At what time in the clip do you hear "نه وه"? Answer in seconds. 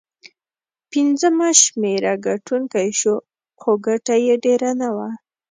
4.81-5.09